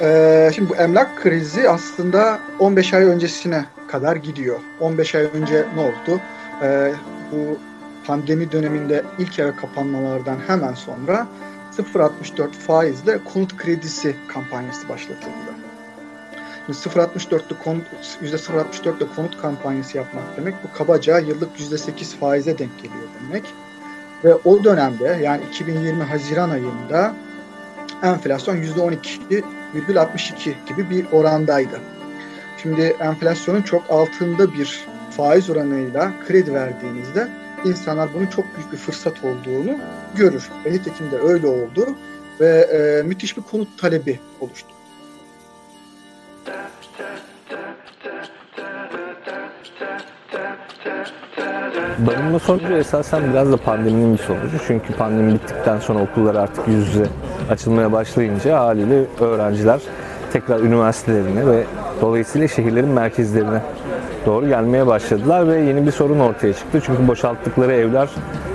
[0.00, 4.60] Ee, şimdi bu emlak krizi aslında 15 ay öncesine kadar gidiyor.
[4.80, 6.20] 15 ay önce ne oldu?
[6.62, 6.92] Ee,
[7.32, 7.58] bu
[8.06, 11.26] pandemi döneminde ilk eve kapanmalardan hemen sonra
[11.78, 15.56] 0.64 faizle konut kredisi kampanyası başlatıldı.
[16.68, 17.86] 0.64'lü konut,
[18.22, 23.44] %0.64'le konut kampanyası yapmak demek bu kabaca yıllık %8 faize denk geliyor demek.
[24.24, 27.14] Ve o dönemde yani 2020 Haziran ayında
[28.02, 31.80] enflasyon %12,62 gibi bir orandaydı.
[32.62, 37.28] Şimdi enflasyonun çok altında bir faiz oranıyla kredi verdiğinizde
[37.64, 39.76] insanlar bunun çok büyük bir fırsat olduğunu
[40.16, 40.48] görür.
[40.64, 41.86] Ve nitekim de öyle oldu
[42.40, 44.68] ve e, müthiş bir konut talebi oluştu.
[51.98, 54.58] Barınma sonucu esasen biraz da pandeminin bir sonucu.
[54.66, 57.06] Çünkü pandemi bittikten sonra okullar artık yüz yüze
[57.50, 59.80] açılmaya başlayınca haliyle öğrenciler
[60.32, 61.64] tekrar üniversitelerine ve
[62.00, 63.62] dolayısıyla şehirlerin merkezlerine
[64.26, 66.80] doğru gelmeye başladılar ve yeni bir sorun ortaya çıktı.
[66.86, 68.08] Çünkü boşalttıkları evler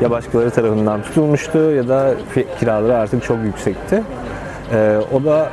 [0.00, 2.14] ya başkaları tarafından tutulmuştu ya da
[2.60, 4.02] kiraları artık çok yüksekti.
[4.72, 5.50] Ee, o da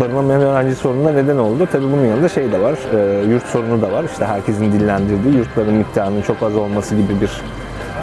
[0.00, 1.68] barınamayan öğrenci sorununa neden oldu.
[1.72, 4.04] Tabi bunun yanında şey de var, e, yurt sorunu da var.
[4.04, 7.30] İşte herkesin dillendirdiği yurtların miktarının çok az olması gibi bir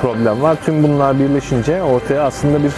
[0.02, 0.58] problem var.
[0.66, 2.72] Tüm bunlar birleşince ortaya aslında bir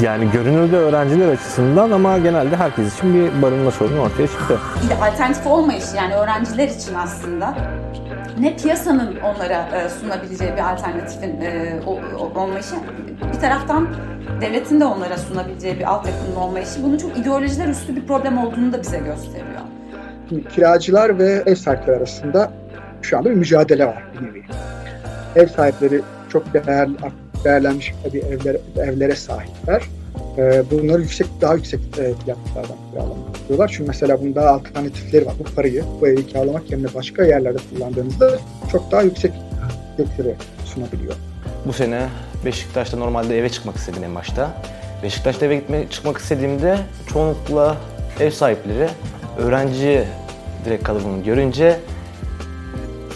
[0.00, 4.58] yani görünürde öğrenciler açısından ama genelde herkes için bir barınma sorunu ortaya çıktı.
[5.02, 7.54] Alternatif olmayış yani öğrenciler için aslında
[8.40, 11.80] ne piyasanın onlara e, sunabileceği bir alternatifin e,
[12.34, 12.74] olmayışı
[13.34, 13.88] bir taraftan
[14.40, 18.82] devletin de onlara sunabileceği bir altyapının olmayışı bunun çok ideolojiler üstü bir problem olduğunu da
[18.82, 19.60] bize gösteriyor.
[20.28, 22.50] Şimdi kiracılar ve ev sahipleri arasında
[23.02, 24.42] şu anda bir mücadele var bir nevi.
[25.36, 26.96] Ev sahipleri çok değerli,
[27.44, 29.82] değerlenmiş bir evlere, evlere sahipler.
[30.38, 33.68] Ee, bunları yüksek, daha yüksek e, fiyatlardan kiralamak istiyorlar.
[33.68, 35.34] Çünkü mesela bunun daha alternatifleri var.
[35.38, 38.38] Bu parayı, bu evi kiralamak yerine başka yerlerde kullandığınızda
[38.72, 39.32] çok daha yüksek
[39.98, 40.34] getiri
[40.64, 41.14] sunabiliyor.
[41.66, 42.08] Bu sene
[42.44, 44.62] Beşiktaş'ta normalde eve çıkmak istedim en başta.
[45.02, 46.78] Beşiktaş'ta eve gitme, çıkmak istediğimde
[47.12, 47.76] çoğunlukla
[48.20, 48.88] ev sahipleri
[49.38, 50.04] öğrenci
[50.64, 51.80] direkt kalıbını görünce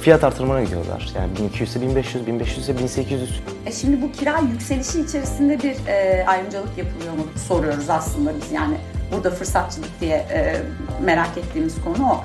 [0.03, 1.13] fiyat artırmana gidiyorlar.
[1.17, 3.41] Yani 1200 ise 1500, 1500 ise 1800.
[3.67, 8.77] E şimdi bu kira yükselişi içerisinde bir e, ayrımcılık yapılıyor mu soruyoruz aslında biz yani.
[9.13, 10.57] Burada fırsatçılık diye e,
[11.05, 12.25] merak ettiğimiz konu o.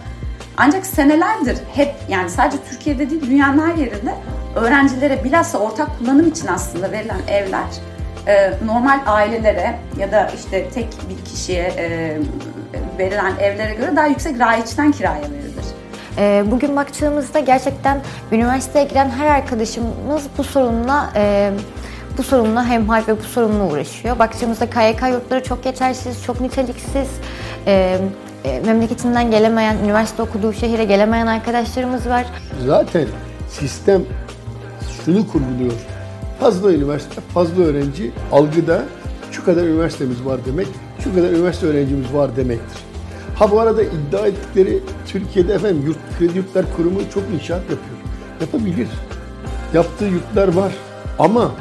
[0.58, 4.14] Ancak senelerdir hep yani sadece Türkiye'de değil dünyanın her yerinde
[4.56, 7.68] öğrencilere bilhassa ortak kullanım için aslında verilen evler
[8.28, 12.18] e, normal ailelere ya da işte tek bir kişiye e,
[12.98, 15.66] verilen evlere göre daha yüksek raiçten kiraya verilir.
[16.18, 18.02] E, bugün baktığımızda gerçekten
[18.32, 21.14] üniversiteye giren her arkadaşımız bu sorunla
[22.18, 24.20] bu sorunla hemhal ve bu sorunla uğraşıyor.
[24.20, 27.08] Baktığımızda KYK yurtları çok yetersiz, çok niteliksiz.
[28.66, 32.26] memleketinden gelemeyen, üniversite okuduğu şehire gelemeyen arkadaşlarımız var.
[32.66, 33.06] Zaten
[33.50, 34.02] sistem
[35.06, 35.74] şunu kurguluyor.
[36.40, 38.84] Fazla üniversite, fazla öğrenci algıda
[39.32, 40.68] şu kadar üniversitemiz var demek,
[41.04, 42.82] şu kadar üniversite öğrencimiz var demektir.
[43.40, 47.98] Ha bu arada iddia ettikleri Türkiye'de efendim yurt, kredi yurtlar kurumu çok inşaat yapıyor.
[48.42, 48.88] Yapabilir.
[49.74, 50.72] Yaptığı yurtlar var.
[51.20, 51.52] Ama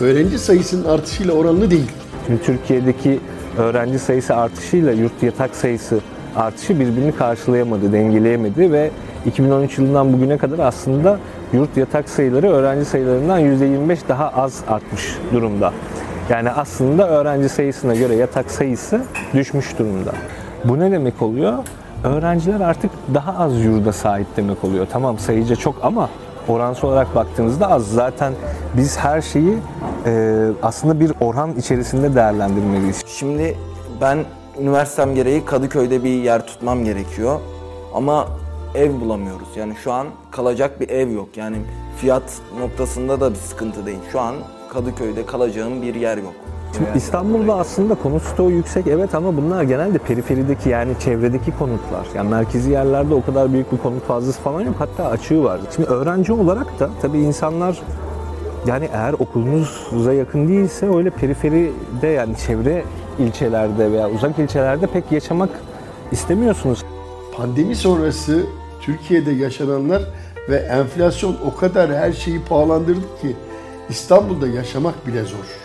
[0.00, 1.90] öğrenci sayısının artışıyla oranlı değil.
[2.26, 3.20] Şimdi Türkiye'deki
[3.58, 6.00] öğrenci sayısı artışıyla yurt yatak sayısı
[6.36, 8.90] artışı birbirini karşılayamadı, dengeleyemedi ve
[9.26, 11.18] 2013 yılından bugüne kadar aslında
[11.52, 15.72] yurt yatak sayıları öğrenci sayılarından %25 daha az artmış durumda.
[16.30, 19.02] Yani aslında öğrenci sayısına göre yatak sayısı
[19.34, 20.12] düşmüş durumda.
[20.64, 21.54] Bu ne demek oluyor?
[22.04, 24.86] Öğrenciler artık daha az yurda sahip demek oluyor.
[24.92, 26.08] Tamam sayıca çok ama
[26.48, 27.86] oransal olarak baktığınızda az.
[27.86, 28.32] Zaten
[28.76, 29.58] biz her şeyi
[30.06, 33.02] e, aslında bir oran içerisinde değerlendirmeliyiz.
[33.06, 33.56] Şimdi
[34.00, 34.18] ben
[34.60, 37.40] üniversitem gereği Kadıköy'de bir yer tutmam gerekiyor.
[37.94, 38.26] Ama
[38.74, 39.48] ev bulamıyoruz.
[39.56, 41.28] Yani şu an kalacak bir ev yok.
[41.36, 41.56] Yani
[41.96, 42.22] fiyat
[42.60, 43.98] noktasında da bir sıkıntı değil.
[44.12, 44.34] Şu an
[44.72, 46.34] Kadıköy'de kalacağım bir yer yok.
[46.76, 52.06] Şimdi İstanbul'da aslında konut stoğu yüksek evet ama bunlar genelde periferideki yani çevredeki konutlar.
[52.14, 54.74] Yani merkezi yerlerde o kadar büyük bir konut fazlası falan yok.
[54.78, 55.60] Hatta açığı var.
[55.74, 57.82] Şimdi öğrenci olarak da tabii insanlar
[58.66, 62.84] yani eğer okulunuza yakın değilse öyle periferide yani çevre
[63.18, 65.50] ilçelerde veya uzak ilçelerde pek yaşamak
[66.12, 66.84] istemiyorsunuz.
[67.36, 68.46] Pandemi sonrası
[68.80, 70.02] Türkiye'de yaşananlar
[70.48, 73.36] ve enflasyon o kadar her şeyi pahalandırdı ki
[73.88, 75.61] İstanbul'da yaşamak bile zor.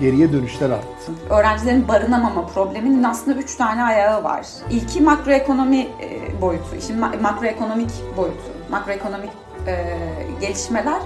[0.00, 1.12] Geriye dönüşler arttı.
[1.30, 4.46] Öğrencilerin barınamama probleminin aslında üç tane ayağı var.
[4.70, 9.30] İlki makroekonomi e, boyutu, işin makroekonomik boyutu, makroekonomik
[9.66, 9.96] e,
[10.40, 11.00] gelişmeler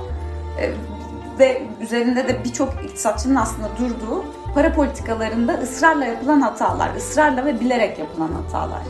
[0.61, 0.71] e,
[1.39, 4.25] ve üzerinde de birçok iktisatçının aslında durduğu
[4.55, 8.81] para politikalarında ısrarla yapılan hatalar, ısrarla ve bilerek yapılan hatalar.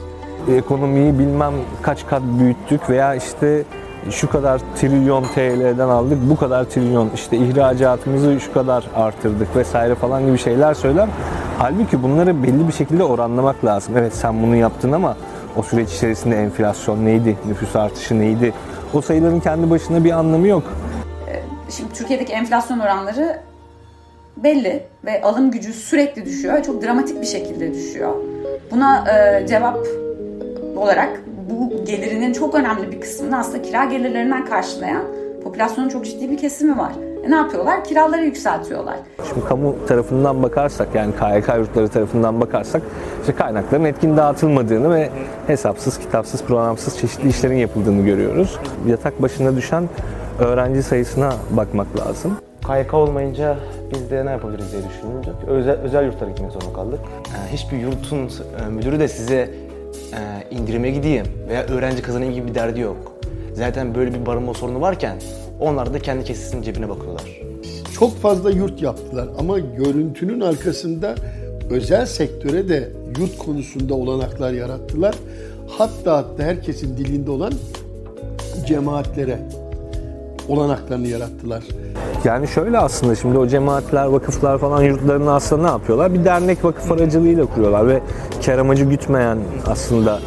[0.56, 3.64] Ekonomiyi bilmem kaç kat büyüttük veya işte
[4.10, 10.26] şu kadar trilyon TL'den aldık, bu kadar trilyon işte ihracatımızı şu kadar artırdık vesaire falan
[10.26, 11.08] gibi şeyler söyler.
[11.58, 13.94] Halbuki bunları belli bir şekilde oranlamak lazım.
[13.96, 15.16] Evet sen bunu yaptın ama
[15.56, 18.52] o süreç içerisinde enflasyon neydi, nüfus artışı neydi?
[18.94, 20.62] O sayıların kendi başına bir anlamı yok.
[21.70, 23.40] Şimdi Türkiye'deki enflasyon oranları
[24.36, 26.62] belli ve alım gücü sürekli düşüyor.
[26.62, 28.14] Çok dramatik bir şekilde düşüyor.
[28.70, 29.78] Buna e, cevap
[30.76, 31.20] olarak
[31.88, 35.02] gelirinin çok önemli bir kısmını aslında kira gelirlerinden karşılayan
[35.44, 36.92] popülasyonun çok ciddi bir kesimi var.
[37.24, 37.84] E ne yapıyorlar?
[37.84, 38.96] Kiraları yükseltiyorlar.
[39.28, 42.82] Şimdi kamu tarafından bakarsak yani KYK yurtları tarafından bakarsak
[43.20, 45.10] işte kaynakların etkin dağıtılmadığını ve
[45.46, 48.58] hesapsız, kitapsız, programsız çeşitli işlerin yapıldığını görüyoruz.
[48.86, 49.88] Yatak başına düşen
[50.38, 52.36] öğrenci sayısına bakmak lazım.
[52.66, 53.56] KYK olmayınca
[53.94, 55.48] biz de ne yapabiliriz diye düşündük.
[55.48, 57.00] Özel, özel yurtlara gitmek zorunda kaldık.
[57.34, 58.18] Yani hiçbir yurtun
[58.66, 59.48] e, müdürü de size
[60.12, 63.12] e, indirime gideyim veya öğrenci kazanayım gibi bir derdi yok.
[63.54, 65.18] Zaten böyle bir barınma sorunu varken
[65.60, 67.40] onlar da kendi kesesinin cebine bakıyorlar.
[67.98, 71.14] Çok fazla yurt yaptılar ama görüntünün arkasında
[71.70, 72.88] özel sektöre de
[73.18, 75.14] yurt konusunda olanaklar yarattılar.
[75.68, 77.52] Hatta hatta herkesin dilinde olan
[78.66, 79.38] cemaatlere
[80.48, 81.64] olanaklarını yarattılar.
[82.24, 86.14] Yani şöyle aslında şimdi o cemaatler, vakıflar falan yurtlarını aslında ne yapıyorlar?
[86.14, 88.00] Bir dernek vakıf aracılığıyla kuruyorlar ve
[88.46, 90.20] kar amacı gütmeyen aslında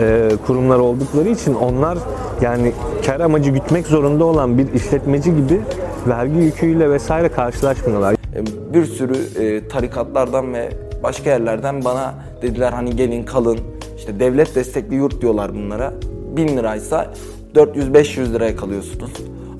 [0.00, 1.98] e, kurumlar oldukları için onlar
[2.40, 2.72] yani
[3.06, 5.60] kar amacı gütmek zorunda olan bir işletmeci gibi
[6.08, 8.14] vergi yüküyle vesaire karşılaşmıyorlar.
[8.14, 10.70] E, Bir sürü e, tarikatlardan ve
[11.02, 13.58] başka yerlerden bana dediler hani gelin kalın.
[13.96, 15.92] İşte devlet destekli yurt diyorlar bunlara.
[16.36, 17.12] 1000 liraysa
[17.54, 19.10] 400-500 liraya kalıyorsunuz.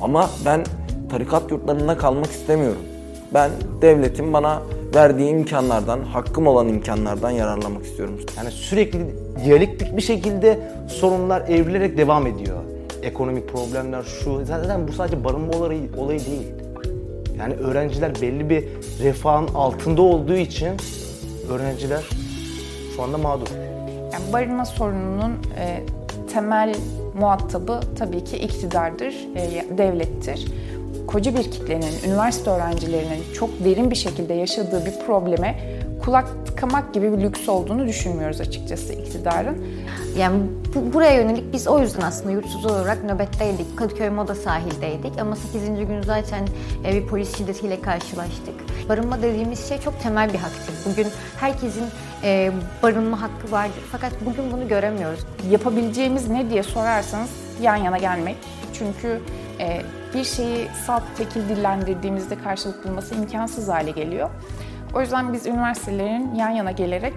[0.00, 0.64] Ama ben
[1.10, 2.82] tarikat yurtlarında kalmak istemiyorum.
[3.34, 3.50] Ben
[3.82, 4.62] devletin bana
[4.94, 8.20] verdiği imkanlardan, hakkım olan imkanlardan yararlanmak istiyorum.
[8.36, 8.98] Yani sürekli
[9.44, 10.58] diyalektik bir şekilde
[10.88, 12.56] sorunlar evrilerek devam ediyor.
[13.02, 14.44] Ekonomik problemler şu.
[14.44, 16.52] Zaten bu sadece barınma olayı, olayı değil.
[17.38, 18.64] Yani öğrenciler belli bir
[19.02, 20.70] refahın altında olduğu için
[21.50, 22.04] öğrenciler
[22.96, 23.46] şu anda mağdur.
[24.12, 25.82] Yani barınma sorununun e,
[26.32, 26.74] temel
[27.20, 30.46] muhatabı tabii ki iktidardır, e, devlettir.
[31.06, 35.76] Koca bir kitlenin, üniversite öğrencilerinin çok derin bir şekilde yaşadığı bir probleme
[36.06, 39.64] kulak tıkamak gibi bir lüks olduğunu düşünmüyoruz açıkçası iktidarın.
[40.18, 40.42] Yani
[40.74, 43.78] bu, buraya yönelik biz o yüzden aslında yurtsuz olarak nöbetteydik.
[43.78, 45.68] Kadıköy Moda sahildeydik ama 8.
[45.68, 46.48] gün zaten
[46.84, 48.54] e, bir polis şiddetiyle karşılaştık.
[48.88, 50.74] Barınma dediğimiz şey çok temel bir haktır.
[50.90, 51.06] Bugün
[51.40, 51.84] herkesin
[52.22, 55.20] e, barınma hakkı vardır fakat bugün bunu göremiyoruz.
[55.50, 57.30] Yapabileceğimiz ne diye sorarsanız
[57.62, 58.36] yan yana gelmek.
[58.72, 59.20] Çünkü
[59.60, 59.82] e,
[60.14, 64.30] bir şeyi salt tekil dillendirdiğimizde karşılık bulması imkansız hale geliyor.
[64.96, 67.14] O yüzden biz üniversitelerin yan yana gelerek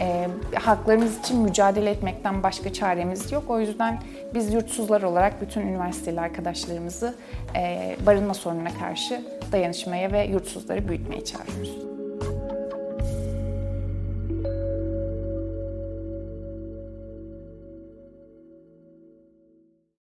[0.00, 3.44] e, haklarımız için mücadele etmekten başka çaremiz yok.
[3.48, 4.02] O yüzden
[4.34, 7.14] biz yurtsuzlar olarak bütün üniversiteli arkadaşlarımızı
[7.56, 9.22] e, barınma sorununa karşı
[9.52, 11.87] dayanışmaya ve yurtsuzları büyütmeye çağırıyoruz.